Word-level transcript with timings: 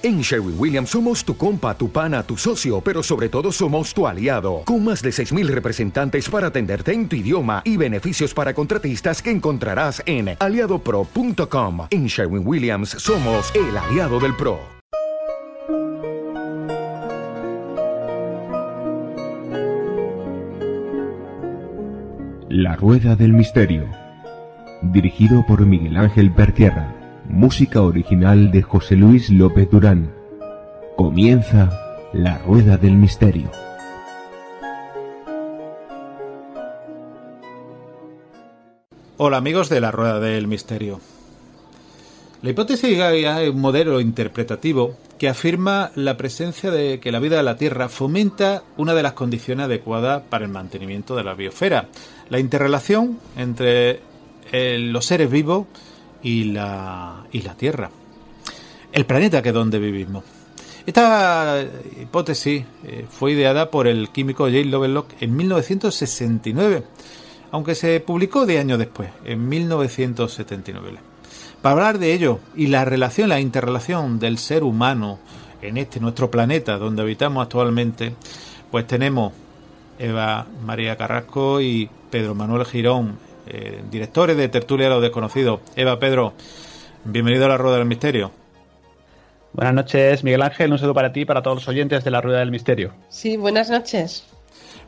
En 0.00 0.20
Sherwin 0.20 0.54
Williams 0.56 0.90
somos 0.90 1.24
tu 1.24 1.36
compa, 1.36 1.76
tu 1.76 1.90
pana, 1.90 2.22
tu 2.22 2.36
socio, 2.36 2.80
pero 2.80 3.02
sobre 3.02 3.28
todo 3.28 3.50
somos 3.50 3.92
tu 3.92 4.06
aliado, 4.06 4.62
con 4.64 4.84
más 4.84 5.02
de 5.02 5.10
6.000 5.10 5.48
representantes 5.48 6.28
para 6.28 6.46
atenderte 6.46 6.92
en 6.92 7.08
tu 7.08 7.16
idioma 7.16 7.62
y 7.64 7.76
beneficios 7.76 8.32
para 8.32 8.54
contratistas 8.54 9.20
que 9.20 9.32
encontrarás 9.32 10.00
en 10.06 10.36
aliadopro.com. 10.38 11.88
En 11.90 12.06
Sherwin 12.06 12.46
Williams 12.46 12.90
somos 12.90 13.52
el 13.56 13.76
aliado 13.76 14.20
del 14.20 14.36
PRO. 14.36 14.60
La 22.48 22.76
Rueda 22.76 23.16
del 23.16 23.32
Misterio, 23.32 23.84
dirigido 24.80 25.44
por 25.44 25.66
Miguel 25.66 25.96
Ángel 25.96 26.30
Pertierra. 26.32 26.97
Música 27.28 27.82
original 27.82 28.50
de 28.50 28.62
José 28.62 28.96
Luis 28.96 29.28
López 29.28 29.70
Durán. 29.70 30.10
Comienza 30.96 32.08
la 32.14 32.38
Rueda 32.38 32.78
del 32.78 32.96
Misterio. 32.96 33.50
Hola 39.18 39.36
amigos 39.36 39.68
de 39.68 39.80
la 39.82 39.90
Rueda 39.90 40.20
del 40.20 40.46
Misterio. 40.46 41.00
La 42.40 42.50
hipótesis 42.50 42.96
Gaia 42.96 43.42
es 43.42 43.50
un 43.50 43.60
modelo 43.60 44.00
interpretativo 44.00 44.94
que 45.18 45.28
afirma 45.28 45.90
la 45.96 46.16
presencia 46.16 46.70
de 46.70 46.98
que 46.98 47.12
la 47.12 47.20
vida 47.20 47.36
de 47.36 47.42
la 47.42 47.58
Tierra 47.58 47.90
fomenta 47.90 48.62
una 48.78 48.94
de 48.94 49.02
las 49.02 49.12
condiciones 49.12 49.66
adecuadas 49.66 50.22
para 50.30 50.46
el 50.46 50.50
mantenimiento 50.50 51.14
de 51.14 51.24
la 51.24 51.34
biosfera, 51.34 51.88
la 52.30 52.38
interrelación 52.38 53.18
entre 53.36 54.00
eh, 54.50 54.78
los 54.78 55.04
seres 55.04 55.30
vivos 55.30 55.66
y 56.22 56.44
la, 56.44 57.24
y 57.32 57.42
la 57.42 57.54
Tierra, 57.54 57.90
el 58.92 59.06
planeta 59.06 59.42
que 59.42 59.50
es 59.50 59.54
donde 59.54 59.78
vivimos. 59.78 60.24
Esta 60.86 61.62
hipótesis 62.00 62.64
eh, 62.84 63.04
fue 63.10 63.32
ideada 63.32 63.70
por 63.70 63.86
el 63.86 64.08
químico 64.08 64.44
J. 64.44 64.64
Lovelock 64.64 65.10
en 65.20 65.36
1969, 65.36 66.82
aunque 67.50 67.74
se 67.74 68.00
publicó 68.00 68.46
de 68.46 68.58
años 68.58 68.78
después, 68.78 69.10
en 69.24 69.48
1979. 69.48 70.98
Para 71.60 71.72
hablar 71.74 71.98
de 71.98 72.14
ello 72.14 72.40
y 72.56 72.68
la 72.68 72.84
relación, 72.86 73.28
la 73.28 73.40
interrelación 73.40 74.18
del 74.18 74.38
ser 74.38 74.62
humano 74.62 75.18
en 75.60 75.76
este 75.76 76.00
nuestro 76.00 76.30
planeta 76.30 76.78
donde 76.78 77.02
habitamos 77.02 77.42
actualmente, 77.42 78.14
pues 78.70 78.86
tenemos 78.86 79.32
Eva 79.98 80.46
María 80.64 80.96
Carrasco 80.96 81.60
y 81.60 81.90
Pedro 82.10 82.34
Manuel 82.34 82.64
Girón, 82.64 83.18
eh, 83.48 83.82
directores 83.90 84.36
de 84.36 84.48
Tertulia 84.48 84.88
de 84.88 84.94
los 84.94 85.02
Desconocidos. 85.02 85.60
Eva, 85.76 85.98
Pedro, 85.98 86.34
bienvenido 87.04 87.46
a 87.46 87.48
la 87.48 87.56
Rueda 87.56 87.78
del 87.78 87.86
Misterio. 87.86 88.30
Buenas 89.52 89.74
noches, 89.74 90.22
Miguel 90.24 90.42
Ángel. 90.42 90.70
Un 90.70 90.78
saludo 90.78 90.94
para 90.94 91.12
ti 91.12 91.20
y 91.20 91.24
para 91.24 91.42
todos 91.42 91.56
los 91.56 91.68
oyentes 91.68 92.04
de 92.04 92.10
la 92.10 92.20
Rueda 92.20 92.40
del 92.40 92.50
Misterio. 92.50 92.92
Sí, 93.08 93.36
buenas 93.36 93.70
noches. 93.70 94.24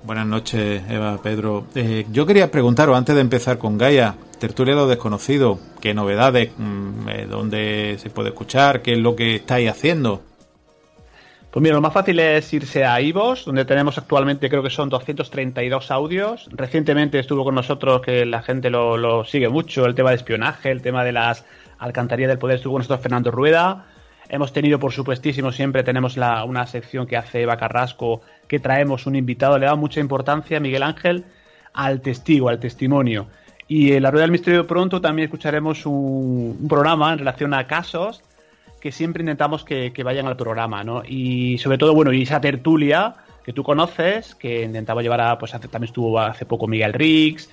Buenas 0.03 0.27
noches, 0.27 0.83
Eva, 0.89 1.19
Pedro. 1.23 1.67
Eh, 1.75 2.07
yo 2.11 2.25
quería 2.25 2.51
preguntaros, 2.51 2.97
antes 2.97 3.15
de 3.15 3.21
empezar 3.21 3.59
con 3.59 3.77
Gaia, 3.77 4.15
Tertulia 4.39 4.75
de 4.75 4.81
los 4.81 4.89
Desconocidos, 4.89 5.59
¿qué 5.81 5.93
novedades? 5.93 6.51
Mm, 6.57 7.09
eh, 7.09 7.27
¿Dónde 7.29 7.97
se 8.01 8.09
puede 8.09 8.31
escuchar? 8.31 8.81
¿Qué 8.81 8.93
es 8.93 8.99
lo 8.99 9.15
que 9.15 9.37
estáis 9.37 9.69
haciendo? 9.71 10.23
Pues 11.51 11.65
mira, 11.65 11.75
lo 11.75 11.81
más 11.81 11.93
fácil 11.93 12.21
es 12.21 12.53
irse 12.53 12.85
a 12.85 13.01
Ivos, 13.01 13.45
donde 13.45 13.65
tenemos 13.65 13.99
actualmente 13.99 14.49
creo 14.49 14.63
que 14.63 14.71
son 14.71 14.89
232 14.89 15.91
audios. 15.91 16.49
Recientemente 16.53 17.19
estuvo 17.19 17.43
con 17.43 17.57
nosotros, 17.57 18.03
que 18.03 18.25
la 18.25 18.41
gente 18.43 18.71
lo, 18.71 19.25
sigue 19.25 19.49
mucho, 19.49 19.85
el 19.85 19.97
tema 19.97 20.11
de 20.11 20.17
espionaje, 20.17 20.71
el 20.71 20.81
tema 20.81 21.03
de 21.03 21.11
las 21.11 21.45
alcantarillas 21.79 22.29
del 22.29 22.39
poder, 22.39 22.59
estuvo 22.59 22.75
con 22.75 22.81
nosotros 22.81 23.01
Fernando 23.01 23.33
Rueda. 23.33 23.87
Hemos 24.29 24.53
tenido, 24.53 24.79
por 24.79 24.93
supuestísimo, 24.93 25.51
siempre 25.51 25.83
tenemos 25.83 26.17
la, 26.17 26.45
una 26.45 26.69
sección 26.69 27.09
que 27.09 27.17
hace 27.17 27.43
Eva 27.43 27.57
Carrasco, 27.57 28.21
que 28.47 28.61
traemos 28.61 29.07
un 29.07 29.17
invitado, 29.17 29.59
le 29.59 29.67
da 29.67 29.75
mucha 29.75 29.99
importancia, 29.99 30.61
Miguel 30.61 30.85
Ángel, 30.85 31.25
al 31.73 32.01
testigo, 32.01 32.49
al 32.49 32.61
testimonio. 32.61 33.27
Y 33.67 33.93
en 33.95 34.05
la 34.05 34.13
Rueda 34.13 34.23
del 34.23 34.31
Misterio 34.31 34.69
pronto 34.69 35.01
también 35.01 35.27
escucharemos 35.27 35.85
un 35.85 36.69
programa 36.69 37.13
en 37.13 37.19
relación 37.19 37.55
a 37.55 37.67
casos 37.67 38.23
que 38.81 38.93
siempre 38.93 39.23
intentamos 39.23 39.65
que, 39.65 39.93
vayan 40.03 40.27
al 40.27 40.37
programa, 40.37 40.83
¿no? 40.83 41.03
Y 41.07 41.59
sobre 41.59 41.79
todo, 41.79 41.95
bueno, 41.95 42.13
y 42.13 42.23
esa 42.23 42.41
tertulia 42.41 43.15
que 43.45 43.53
tú 43.53 43.63
conoces, 43.63 44.35
que 44.35 44.63
intentaba 44.63 45.03
llevar 45.03 45.21
a, 45.21 45.39
pues 45.39 45.53
también 45.53 45.85
estuvo 45.85 46.19
hace 46.19 46.47
poco 46.47 46.67
Miguel 46.67 46.93
Riggs, 46.93 47.51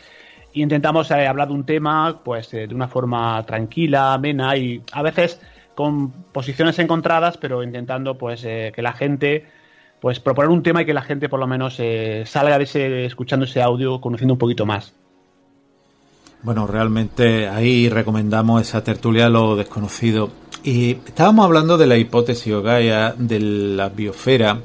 y 0.53 0.63
intentamos 0.63 1.11
eh, 1.11 1.27
hablar 1.27 1.49
de 1.49 1.53
un 1.53 1.65
tema, 1.65 2.21
pues 2.23 2.53
eh, 2.53 2.67
de 2.67 2.73
una 2.73 2.87
forma 2.87 3.45
tranquila, 3.45 4.13
amena 4.13 4.55
y 4.57 4.81
a 4.91 5.01
veces 5.01 5.39
con 5.75 6.09
posiciones 6.09 6.79
encontradas, 6.79 7.37
pero 7.37 7.61
intentando, 7.61 8.17
pues, 8.17 8.43
eh, 8.43 8.71
que 8.73 8.81
la 8.81 8.93
gente, 8.93 9.45
pues, 9.99 10.19
proponer 10.19 10.49
un 10.49 10.63
tema 10.63 10.81
y 10.81 10.85
que 10.85 10.93
la 10.93 11.03
gente 11.03 11.29
por 11.29 11.39
lo 11.39 11.45
menos 11.45 11.75
salga 12.25 12.57
de 12.57 12.63
ese, 12.63 13.05
escuchando 13.05 13.45
ese 13.45 13.61
audio, 13.61 14.01
conociendo 14.01 14.33
un 14.33 14.39
poquito 14.39 14.65
más. 14.65 14.93
Bueno, 16.41 16.65
realmente 16.65 17.47
ahí 17.47 17.89
recomendamos 17.89 18.61
esa 18.61 18.83
tertulia 18.83 19.29
lo 19.29 19.55
desconocido. 19.55 20.31
Y 20.63 20.91
estábamos 20.91 21.45
hablando 21.45 21.77
de 21.77 21.87
la 21.87 21.97
hipótesis 21.97 22.53
Gaia 22.61 23.13
de 23.17 23.39
la 23.39 23.89
biosfera. 23.89 24.59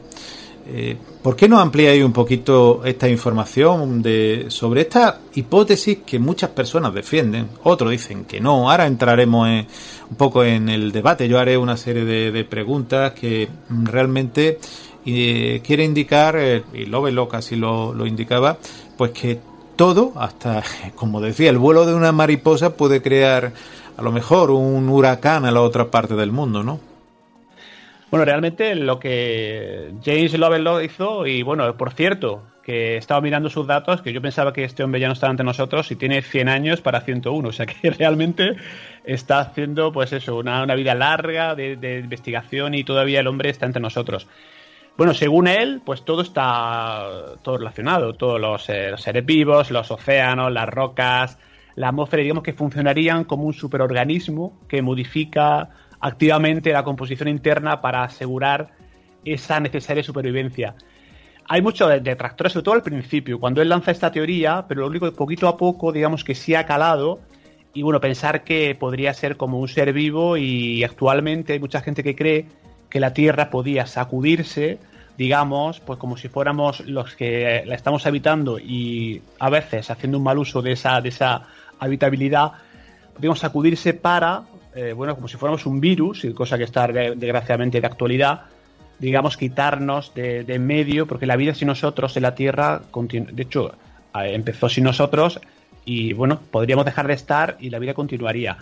Eh, 0.66 0.96
¿Por 1.22 1.36
qué 1.36 1.48
no 1.48 1.60
ampliáis 1.60 2.04
un 2.04 2.12
poquito 2.12 2.82
esta 2.84 3.08
información 3.08 4.02
de, 4.02 4.46
sobre 4.48 4.82
esta 4.82 5.20
hipótesis 5.34 5.98
que 6.04 6.18
muchas 6.18 6.50
personas 6.50 6.94
defienden? 6.94 7.48
Otros 7.64 7.90
dicen 7.90 8.24
que 8.24 8.40
no. 8.40 8.70
Ahora 8.70 8.86
entraremos 8.86 9.48
un 9.48 10.16
poco 10.16 10.44
en 10.44 10.68
el 10.68 10.90
debate. 10.90 11.28
Yo 11.28 11.38
haré 11.38 11.56
una 11.56 11.76
serie 11.76 12.04
de, 12.04 12.44
preguntas 12.44 13.12
que 13.12 13.48
realmente 13.68 14.58
eh, 15.06 15.60
quiere 15.64 15.84
indicar, 15.84 16.36
eh, 16.38 16.64
y 16.72 16.86
Lovelock 16.86 17.34
así 17.34 17.56
lo, 17.56 17.92
lo 17.94 18.06
indicaba, 18.06 18.58
pues 18.96 19.12
que 19.12 19.38
todo, 19.76 20.12
hasta, 20.16 20.62
como 20.94 21.20
decía, 21.20 21.50
el 21.50 21.58
vuelo 21.58 21.86
de 21.86 21.94
una 21.94 22.12
mariposa 22.12 22.76
puede 22.76 23.02
crear 23.02 23.52
a 23.96 24.02
lo 24.02 24.12
mejor 24.12 24.50
un 24.50 24.88
huracán 24.88 25.44
a 25.44 25.50
la 25.50 25.60
otra 25.60 25.90
parte 25.90 26.14
del 26.14 26.32
mundo, 26.32 26.62
¿no? 26.62 26.80
Bueno, 28.10 28.26
realmente 28.26 28.74
lo 28.74 29.00
que 29.00 29.90
James 30.04 30.38
Lovelock 30.38 30.82
hizo, 30.82 31.26
y 31.26 31.42
bueno, 31.42 31.74
por 31.78 31.94
cierto, 31.94 32.42
que 32.62 32.96
estaba 32.96 33.20
mirando 33.20 33.50
sus 33.50 33.66
datos, 33.66 34.02
que 34.02 34.12
yo 34.12 34.22
pensaba 34.22 34.52
que 34.52 34.64
este 34.64 34.84
hombre 34.84 35.00
ya 35.00 35.06
no 35.06 35.14
estaba 35.14 35.30
ante 35.30 35.44
nosotros 35.44 35.90
y 35.90 35.96
tiene 35.96 36.22
100 36.22 36.48
años 36.48 36.80
para 36.80 37.00
101, 37.00 37.48
o 37.48 37.52
sea 37.52 37.66
que 37.66 37.90
realmente 37.98 38.56
está 39.04 39.40
haciendo, 39.40 39.92
pues 39.92 40.12
eso, 40.12 40.36
una, 40.36 40.64
vida 40.74 40.94
larga 40.94 41.54
de, 41.54 42.00
investigación 42.02 42.74
y 42.74 42.84
todavía 42.84 43.20
el 43.20 43.26
hombre 43.26 43.50
está 43.50 43.66
entre 43.66 43.82
nosotros. 43.82 44.26
Bueno, 44.96 45.14
según 45.14 45.48
él, 45.48 45.80
pues 45.82 46.04
todo 46.04 46.20
está 46.20 47.08
todo 47.42 47.56
relacionado, 47.56 48.12
todos 48.12 48.38
los 48.38 48.68
eh, 48.68 48.92
seres 48.98 49.24
vivos, 49.24 49.70
los 49.70 49.90
océanos, 49.90 50.52
las 50.52 50.68
rocas, 50.68 51.38
la 51.76 51.88
atmósfera, 51.88 52.22
digamos 52.22 52.42
que 52.42 52.52
funcionarían 52.52 53.24
como 53.24 53.44
un 53.44 53.54
superorganismo 53.54 54.58
que 54.68 54.82
modifica 54.82 55.70
activamente 56.00 56.72
la 56.72 56.84
composición 56.84 57.28
interna 57.28 57.80
para 57.80 58.02
asegurar 58.02 58.72
esa 59.24 59.60
necesaria 59.60 60.02
supervivencia. 60.02 60.74
Hay 61.48 61.62
muchos 61.62 61.88
detractores, 62.02 62.52
sobre 62.52 62.64
todo 62.64 62.74
al 62.74 62.82
principio, 62.82 63.38
cuando 63.38 63.62
él 63.62 63.68
lanza 63.68 63.90
esta 63.90 64.10
teoría, 64.10 64.64
pero 64.68 64.82
lo 64.82 64.86
único 64.88 65.10
que 65.10 65.16
poquito 65.16 65.48
a 65.48 65.56
poco, 65.56 65.92
digamos 65.92 66.24
que 66.24 66.34
sí 66.34 66.54
ha 66.54 66.66
calado, 66.66 67.20
y 67.74 67.82
bueno, 67.82 68.00
pensar 68.00 68.44
que 68.44 68.74
podría 68.74 69.14
ser 69.14 69.36
como 69.36 69.58
un 69.58 69.68
ser 69.68 69.92
vivo 69.92 70.36
y 70.36 70.84
actualmente 70.84 71.54
hay 71.54 71.58
mucha 71.58 71.80
gente 71.80 72.02
que 72.02 72.14
cree 72.14 72.46
que 72.90 73.00
la 73.00 73.14
Tierra 73.14 73.48
podía 73.48 73.86
sacudirse, 73.86 74.78
digamos, 75.16 75.80
pues 75.80 75.98
como 75.98 76.16
si 76.16 76.28
fuéramos 76.28 76.80
los 76.80 77.14
que 77.14 77.62
la 77.64 77.74
estamos 77.74 78.06
habitando 78.06 78.58
y 78.58 79.22
a 79.38 79.48
veces 79.48 79.90
haciendo 79.90 80.18
un 80.18 80.24
mal 80.24 80.38
uso 80.38 80.60
de 80.60 80.72
esa, 80.72 81.00
de 81.00 81.08
esa 81.08 81.42
habitabilidad, 81.82 82.52
podríamos 83.12 83.40
sacudirse 83.40 83.94
para, 83.94 84.42
eh, 84.74 84.92
bueno, 84.92 85.14
como 85.14 85.28
si 85.28 85.36
fuéramos 85.36 85.66
un 85.66 85.80
virus, 85.80 86.26
cosa 86.34 86.56
que 86.56 86.64
está 86.64 86.86
desgraciadamente 86.86 87.80
de 87.80 87.86
actualidad, 87.86 88.42
digamos, 88.98 89.36
quitarnos 89.36 90.14
de, 90.14 90.40
en 90.46 90.66
medio, 90.66 91.06
porque 91.06 91.26
la 91.26 91.36
vida 91.36 91.54
sin 91.54 91.68
nosotros 91.68 92.16
en 92.16 92.22
la 92.22 92.34
Tierra, 92.34 92.82
de 92.92 93.42
hecho, 93.42 93.74
empezó 94.14 94.68
sin 94.68 94.84
nosotros 94.84 95.40
y, 95.84 96.12
bueno, 96.12 96.40
podríamos 96.50 96.84
dejar 96.84 97.08
de 97.08 97.14
estar 97.14 97.56
y 97.58 97.70
la 97.70 97.80
vida 97.80 97.94
continuaría. 97.94 98.58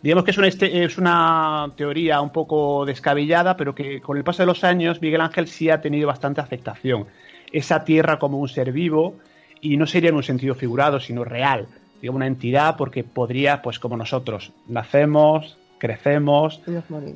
Digamos 0.00 0.24
que 0.24 0.32
es 0.32 0.38
una, 0.38 0.48
este, 0.48 0.84
es 0.84 0.98
una 0.98 1.72
teoría 1.76 2.20
un 2.20 2.30
poco 2.30 2.84
descabellada, 2.84 3.56
pero 3.56 3.74
que 3.74 4.00
con 4.00 4.16
el 4.16 4.24
paso 4.24 4.42
de 4.42 4.46
los 4.46 4.64
años 4.64 5.00
Miguel 5.00 5.20
Ángel 5.20 5.48
sí 5.48 5.70
ha 5.70 5.80
tenido 5.80 6.08
bastante 6.08 6.40
aceptación. 6.40 7.06
Esa 7.52 7.84
Tierra 7.84 8.18
como 8.18 8.38
un 8.38 8.48
ser 8.48 8.72
vivo, 8.72 9.16
y 9.60 9.76
no 9.76 9.86
sería 9.86 10.10
en 10.10 10.16
un 10.16 10.24
sentido 10.24 10.54
figurado, 10.54 11.00
sino 11.00 11.24
real 11.24 11.68
digamos, 12.02 12.16
una 12.16 12.26
entidad 12.26 12.76
porque 12.76 13.04
podría, 13.04 13.62
pues 13.62 13.78
como 13.78 13.96
nosotros, 13.96 14.52
nacemos, 14.68 15.56
crecemos, 15.78 16.60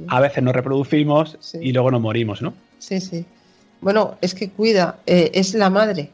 a 0.09 0.21
veces 0.21 0.43
nos 0.43 0.55
reproducimos 0.55 1.37
y 1.61 1.73
luego 1.73 1.91
nos 1.91 2.01
morimos, 2.01 2.41
¿no? 2.41 2.55
Sí, 2.79 3.01
sí. 3.01 3.27
Bueno, 3.81 4.17
es 4.21 4.35
que 4.35 4.51
cuida, 4.51 4.99
eh, 5.07 5.31
es 5.35 5.55
la 5.55 5.69
madre. 5.69 6.11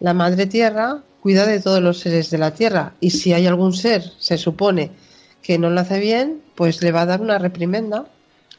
La 0.00 0.14
madre 0.14 0.46
tierra 0.46 1.02
cuida 1.20 1.46
de 1.46 1.60
todos 1.60 1.80
los 1.80 2.00
seres 2.00 2.30
de 2.30 2.38
la 2.38 2.52
tierra 2.52 2.94
y 2.98 3.10
si 3.10 3.32
hay 3.32 3.46
algún 3.46 3.72
ser, 3.72 4.02
se 4.18 4.38
supone, 4.38 4.90
que 5.42 5.58
no 5.58 5.70
lo 5.70 5.80
hace 5.80 6.00
bien, 6.00 6.40
pues 6.54 6.82
le 6.82 6.92
va 6.92 7.02
a 7.02 7.06
dar 7.06 7.20
una 7.20 7.38
reprimenda. 7.38 8.06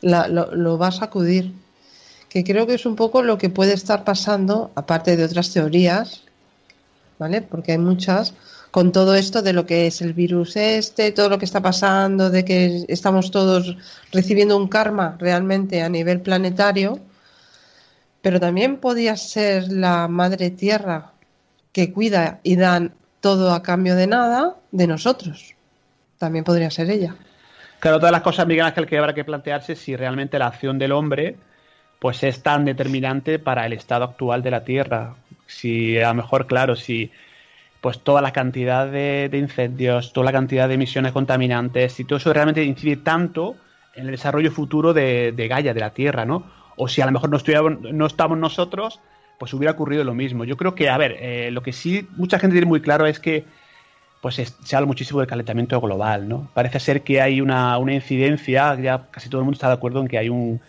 lo, 0.01 0.77
va 0.77 0.87
a 0.87 0.91
sacudir. 0.91 1.53
Que 2.29 2.43
creo 2.43 2.65
que 2.67 2.75
es 2.75 2.85
un 2.85 2.95
poco 2.95 3.21
lo 3.21 3.37
que 3.37 3.49
puede 3.49 3.73
estar 3.73 4.03
pasando, 4.03 4.71
aparte 4.75 5.15
de 5.15 5.25
otras 5.25 5.51
teorías, 5.51 6.23
¿vale? 7.19 7.41
Porque 7.41 7.73
hay 7.73 7.77
muchas, 7.77 8.33
con 8.73 8.91
todo 8.91 9.13
esto 9.13 9.43
de 9.43 9.53
lo 9.53 9.67
que 9.67 9.85
es 9.85 10.01
el 10.01 10.13
virus 10.13 10.55
este, 10.55 11.11
todo 11.11 11.29
lo 11.29 11.37
que 11.37 11.45
está 11.45 11.61
pasando, 11.61 12.31
de 12.31 12.43
que 12.43 12.85
estamos 12.87 13.29
todos 13.29 13.77
recibiendo 14.11 14.57
un 14.57 14.67
karma 14.67 15.15
realmente 15.19 15.83
a 15.83 15.89
nivel 15.89 16.21
planetario, 16.21 16.97
pero 18.23 18.39
también 18.39 18.77
podía 18.77 19.15
ser 19.15 19.71
la 19.71 20.07
madre 20.07 20.49
tierra 20.49 21.11
que 21.71 21.93
cuida 21.93 22.39
y 22.41 22.55
dan 22.55 22.95
todo 23.21 23.53
a 23.53 23.61
cambio 23.61 23.95
de 23.95 24.07
nada 24.07 24.55
de 24.71 24.87
nosotros. 24.87 25.53
También 26.17 26.43
podría 26.43 26.71
ser 26.71 26.89
ella. 26.89 27.13
Claro, 27.79 27.99
todas 27.99 28.11
las 28.11 28.23
cosas, 28.23 28.47
Miguel 28.47 28.65
Ángel, 28.65 28.87
que 28.87 28.97
habrá 28.97 29.13
que 29.13 29.23
plantearse 29.23 29.75
si 29.75 29.95
realmente 29.95 30.39
la 30.39 30.47
acción 30.47 30.79
del 30.79 30.93
hombre 30.93 31.35
pues 31.99 32.23
es 32.23 32.41
tan 32.41 32.65
determinante 32.65 33.37
para 33.37 33.67
el 33.67 33.73
estado 33.73 34.05
actual 34.05 34.41
de 34.41 34.49
la 34.49 34.63
Tierra. 34.63 35.13
Si 35.45 35.99
a 35.99 36.07
lo 36.07 36.15
mejor, 36.15 36.47
claro, 36.47 36.75
si 36.75 37.11
pues 37.83 37.99
toda 37.99 38.21
la 38.21 38.31
cantidad 38.31 38.87
de, 38.87 39.29
incendios, 39.33 40.13
toda 40.13 40.23
la 40.23 40.31
cantidad 40.31 40.69
de 40.69 40.75
emisiones 40.75 41.11
contaminantes, 41.11 41.91
si 41.91 42.05
todo 42.05 42.15
eso 42.15 42.31
realmente 42.31 42.63
incide 42.63 42.95
tanto 42.95 43.57
en 43.93 44.05
el 44.05 44.11
desarrollo 44.11 44.51
futuro 44.51 44.93
de, 44.93 45.33
de 45.33 45.47
Gaia, 45.49 45.73
de 45.73 45.81
la 45.81 45.89
Tierra, 45.89 46.23
¿no? 46.23 46.45
O 46.77 46.87
si 46.87 47.01
a 47.01 47.05
lo 47.05 47.11
mejor 47.11 47.29
no, 47.29 47.69
no 47.91 48.05
estamos 48.05 48.37
nosotros, 48.37 49.01
pues 49.37 49.53
hubiera 49.53 49.73
ocurrido 49.73 50.05
lo 50.05 50.13
mismo. 50.13 50.45
Yo 50.45 50.55
creo 50.55 50.75
que, 50.75 50.89
a 50.89 50.97
ver, 50.97 51.17
eh, 51.19 51.51
lo 51.51 51.61
que 51.61 51.73
sí 51.73 52.07
mucha 52.15 52.39
gente 52.39 52.53
tiene 52.53 52.67
muy 52.67 52.79
claro 52.79 53.05
es 53.05 53.19
que 53.19 53.43
pues 54.21 54.35
se 54.35 54.75
habla 54.77 54.87
muchísimo 54.87 55.19
del 55.19 55.27
calentamiento 55.27 55.81
global, 55.81 56.29
¿no? 56.29 56.49
Parece 56.53 56.79
ser 56.79 57.01
que 57.01 57.19
hay 57.19 57.41
una, 57.41 57.77
incidencia, 57.91 58.79
ya 58.79 59.07
casi 59.11 59.27
todo 59.27 59.41
el 59.41 59.45
mundo 59.45 59.55
está 59.55 59.67
de 59.67 59.73
acuerdo 59.73 59.99
en 59.99 60.07
que 60.07 60.17
hay 60.17 60.29
un, 60.29 60.61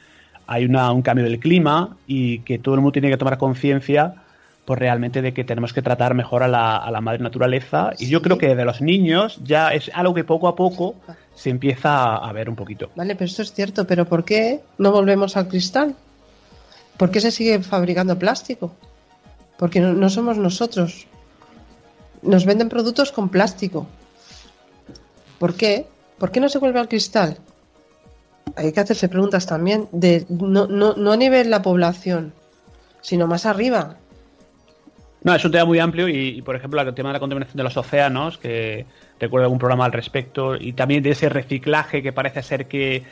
hay 0.49 0.65
un 0.65 1.03
cambio 1.03 1.25
del 1.25 1.39
clima 1.39 1.97
y 2.09 2.41
que 2.41 2.59
todo 2.59 2.75
el 2.75 2.81
mundo 2.81 2.91
tiene 2.91 3.09
que 3.09 3.17
tomar 3.17 3.39
conciencia 3.39 4.24
pues 4.65 4.79
realmente 4.79 5.21
de 5.23 5.35
que 5.35 5.45
tenemos 5.45 5.73
que 5.73 5.83
tratar 5.83 6.15
mejor 6.15 6.43
a 6.43 6.49
la, 6.49 6.77
a 6.77 6.91
la 6.91 7.01
madre 7.01 7.23
naturaleza 7.23 7.93
y 7.99 8.09
yo 8.09 8.23
creo 8.23 8.39
que 8.39 8.49
desde 8.49 8.65
los 8.65 8.81
niños 8.81 9.39
ya 9.43 9.75
es 9.75 9.91
algo 9.95 10.15
que 10.15 10.25
poco 10.25 10.49
a 10.49 10.57
poco 10.57 10.95
se 11.35 11.51
empieza 11.51 12.17
a 12.17 12.33
ver 12.33 12.49
un 12.49 12.57
poquito. 12.57 12.91
Vale, 12.95 13.15
pero 13.15 13.27
esto 13.27 13.43
es 13.43 13.53
cierto, 13.53 13.87
pero 13.87 14.07
¿por 14.07 14.25
qué 14.25 14.61
no 14.79 14.93
volvemos 14.93 15.37
al 15.37 15.49
cristal? 15.49 15.95
¿Por 16.97 17.11
qué 17.11 17.21
se 17.21 17.31
sigue 17.31 17.61
fabricando 17.63 18.19
plástico? 18.19 18.75
Porque 19.59 19.81
no, 19.81 20.09
somos 20.11 20.39
nosotros. 20.39 21.07
Nos 22.23 22.45
venden 22.45 22.69
productos 22.69 23.13
con 23.13 23.29
plástico. 23.29 23.87
¿Por 25.39 25.55
qué? 25.55 25.87
¿Por 26.19 26.31
qué 26.31 26.41
no 26.41 26.49
se 26.49 26.59
vuelve 26.59 26.81
al 26.81 26.89
cristal? 26.89 27.39
Hay 28.57 28.73
que 28.73 28.81
hacerse 28.81 29.09
preguntas 29.09 29.47
también, 29.47 29.89
de, 29.91 30.25
no, 30.29 30.67
no, 30.67 30.95
no 30.95 31.13
a 31.13 31.17
nivel 31.17 31.51
la 31.51 31.63
población, 31.63 32.33
sino 33.01 33.27
más 33.27 33.47
arriba. 33.47 33.97
No, 35.25 35.35
es 35.35 35.45
un 35.45 35.51
tema 35.51 35.65
muy 35.65 35.79
amplio 35.79 36.07
y, 36.09 36.41
por 36.43 36.55
ejemplo, 36.55 36.81
el 36.81 36.95
tema 36.95 37.09
de 37.09 37.15
la 37.15 37.21
contaminación 37.21 37.57
de 37.57 37.65
los 37.65 37.77
océanos, 37.77 38.39
que 38.39 38.87
recuerdo 39.19 39.47
algún 39.47 39.59
programa 39.59 39.87
al 39.87 39.93
respecto, 39.93 40.55
y 40.55 40.75
también 40.75 41.03
de 41.03 41.11
ese 41.11 41.29
reciclaje 41.29 42.03
que 42.03 42.13
parece 42.13 42.43
ser 42.43 42.67
que 42.69 43.03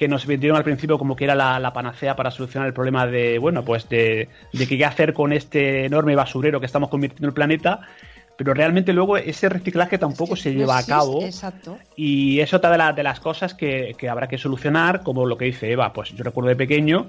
que 0.00 0.08
nos 0.08 0.24
vendieron 0.24 0.56
al 0.56 0.64
principio 0.64 0.96
como 0.98 1.14
que 1.14 1.24
era 1.24 1.34
la, 1.34 1.72
panacea 1.74 2.16
para 2.16 2.30
solucionar 2.30 2.66
el 2.66 2.72
problema 2.72 3.06
de, 3.06 3.38
bueno, 3.38 3.66
pues 3.66 3.86
de, 3.90 4.30
de 4.50 4.66
qué 4.66 4.82
hacer 4.82 5.12
con 5.12 5.30
este 5.30 5.84
enorme 5.84 6.16
basurero 6.16 6.58
que 6.58 6.64
estamos 6.64 6.88
convirtiendo 6.88 7.26
en 7.26 7.28
el 7.28 7.34
planeta, 7.34 7.80
pero 8.38 8.54
realmente 8.54 8.94
luego 8.94 9.18
ese 9.18 9.50
reciclaje 9.50 9.98
tampoco 9.98 10.36
se 10.36 10.54
lleva 10.54 10.78
a 10.78 10.86
cabo. 10.86 11.22
Exacto. 11.22 11.76
Y 11.96 12.40
es 12.40 12.54
otra 12.54 12.70
de, 12.70 12.94
de 12.94 13.02
las 13.02 13.20
cosas 13.20 13.52
que, 13.52 13.94
habrá 14.10 14.26
que 14.26 14.38
solucionar, 14.38 15.02
como 15.02 15.26
lo 15.26 15.36
que 15.36 15.44
dice 15.44 15.70
Eva, 15.70 15.92
pues 15.92 16.16
yo 16.16 16.24
recuerdo 16.24 16.48
de 16.48 16.56
pequeño, 16.56 17.08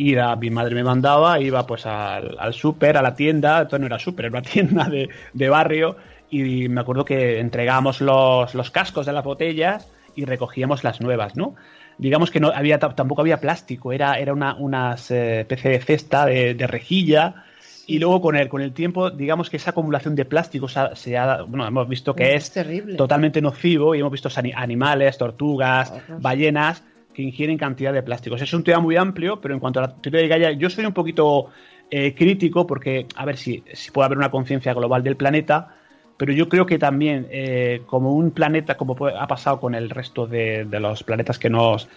ir 0.00 0.20
a, 0.20 0.36
mi 0.36 0.50
madre 0.50 0.74
me 0.74 0.84
mandaba, 0.84 1.40
iba 1.40 1.66
pues 1.66 1.86
al, 1.86 2.36
al 2.38 2.54
súper, 2.54 2.96
a 2.96 3.02
la 3.02 3.14
tienda, 3.14 3.58
entonces 3.58 3.80
no 3.80 3.86
era 3.86 3.98
súper, 3.98 4.26
era 4.26 4.38
una 4.38 4.42
tienda 4.50 4.88
de, 4.88 5.08
de, 5.32 5.48
barrio, 5.48 5.96
y 6.30 6.68
me 6.68 6.80
acuerdo 6.80 7.04
que 7.04 7.38
entregábamos 7.40 8.00
los, 8.00 8.54
los 8.54 8.70
cascos 8.70 9.06
de 9.06 9.12
las 9.12 9.24
botellas 9.24 9.88
y 10.16 10.24
recogíamos 10.24 10.84
las 10.84 11.00
nuevas, 11.00 11.36
¿no? 11.36 11.54
digamos 12.00 12.30
que 12.30 12.40
no 12.40 12.48
había 12.48 12.78
tampoco 12.78 13.20
había 13.20 13.40
plástico, 13.40 13.92
era, 13.92 14.18
era 14.18 14.32
una, 14.32 14.54
una 14.54 14.96
eh, 15.10 15.40
especie 15.40 15.70
de 15.70 15.80
cesta 15.80 16.24
de, 16.26 16.66
rejilla. 16.66 17.44
Y 17.86 17.98
luego 17.98 18.20
con 18.20 18.36
el, 18.36 18.48
con 18.48 18.62
el 18.62 18.72
tiempo, 18.72 19.10
digamos 19.10 19.50
que 19.50 19.56
esa 19.56 19.70
acumulación 19.70 20.14
de 20.14 20.24
plástico 20.24 20.68
se 20.68 21.18
ha, 21.18 21.42
bueno, 21.42 21.66
hemos 21.66 21.88
visto 21.88 22.14
que 22.14 22.36
es, 22.36 22.52
totalmente 22.96 23.42
nocivo 23.42 23.96
y 23.96 23.98
hemos 23.98 24.12
visto 24.12 24.28
animales, 24.54 25.18
tortugas, 25.18 25.92
ballenas 26.20 26.84
que 27.14 27.22
ingieren 27.22 27.58
cantidad 27.58 27.92
de 27.92 28.02
plásticos. 28.02 28.40
Es 28.42 28.52
un 28.52 28.64
tema 28.64 28.80
muy 28.80 28.96
amplio, 28.96 29.40
pero 29.40 29.54
en 29.54 29.60
cuanto 29.60 29.80
a 29.80 29.82
la 29.82 29.94
teoría 29.94 30.20
de 30.22 30.28
Gaia, 30.28 30.52
yo 30.52 30.70
soy 30.70 30.86
un 30.86 30.92
poquito 30.92 31.50
eh, 31.90 32.14
crítico 32.14 32.66
porque, 32.66 33.06
a 33.16 33.24
ver 33.24 33.36
si, 33.36 33.64
si 33.72 33.90
puede 33.90 34.06
haber 34.06 34.18
una 34.18 34.30
conciencia 34.30 34.72
global 34.74 35.02
del 35.02 35.16
planeta, 35.16 35.74
pero 36.16 36.32
yo 36.32 36.48
creo 36.48 36.66
que 36.66 36.78
también 36.78 37.26
eh, 37.30 37.82
como 37.86 38.12
un 38.12 38.30
planeta, 38.30 38.76
como 38.76 38.94
ha 39.06 39.26
pasado 39.26 39.58
con 39.58 39.74
el 39.74 39.88
resto 39.88 40.26
de, 40.26 40.66
los 40.70 41.02
planetas 41.02 41.38
que 41.38 41.48
nos 41.48 41.88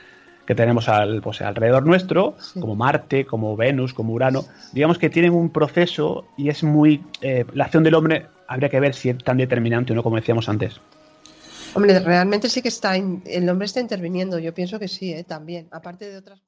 que 0.45 0.56
tenemos 0.56 0.89
al, 0.89 1.21
pues, 1.21 1.42
alrededor 1.42 1.86
nuestro, 1.86 2.36
como 2.60 2.75
Marte, 2.75 3.25
como 3.25 3.56
Venus, 3.56 3.94
como 3.94 4.13
Urano, 4.13 4.44
digamos 4.74 4.98
que 4.98 5.10
tienen 5.10 5.33
un 5.33 5.50
proceso 5.50 6.25
y 6.38 6.50
es 6.50 6.63
muy... 6.63 7.01
Eh, 7.21 7.45
la 7.54 7.65
acción 7.65 7.83
del 7.83 7.95
hombre 7.95 8.25
habría 8.48 8.69
que 8.69 8.80
ver 8.80 8.94
si 8.94 9.10
es 9.10 9.18
tan 9.18 9.38
determinante 9.38 9.94
o 9.94 9.95
no, 9.95 10.04
como 10.04 10.15
decíamos 10.15 10.50
antes. 10.50 10.81
Hombre, 11.75 11.99
realmente 11.99 12.49
sí 12.49 12.61
que 12.61 12.67
está, 12.67 12.95
el 12.95 13.49
hombre 13.49 13.65
está 13.65 13.79
interviniendo, 13.79 14.37
yo 14.37 14.53
pienso 14.53 14.79
que 14.79 14.87
sí, 14.87 15.11
¿eh? 15.11 15.23
también, 15.23 15.67
aparte 15.71 16.09
de 16.09 16.17
otras... 16.17 16.41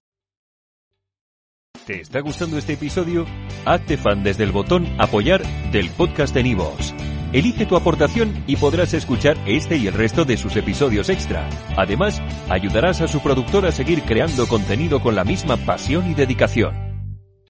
¿Te 1.86 2.02
está 2.02 2.20
gustando 2.20 2.58
este 2.58 2.74
episodio? 2.74 3.26
Hazte 3.66 3.98
fan 3.98 4.24
desde 4.24 4.44
el 4.44 4.52
botón 4.52 4.88
apoyar 5.00 5.44
del 5.72 5.90
podcast 5.92 6.34
de 6.34 6.44
Nivos. 6.44 6.94
Elige 7.32 7.66
tu 7.66 7.76
aportación 7.76 8.44
y 8.48 8.56
podrás 8.56 8.94
escuchar 8.94 9.38
este 9.46 9.78
y 9.78 9.88
el 9.88 9.94
resto 9.94 10.26
de 10.26 10.38
sus 10.38 10.56
episodios 10.56 11.10
extra. 11.10 11.50
Además, 11.76 12.22
ayudarás 12.50 13.02
a 13.02 13.08
su 13.08 13.22
productor 13.22 13.66
a 13.66 13.72
seguir 13.72 14.04
creando 14.04 14.48
contenido 14.48 15.02
con 15.02 15.16
la 15.16 15.24
misma 15.24 15.58
pasión 15.58 16.10
y 16.10 16.14
dedicación. 16.14 16.85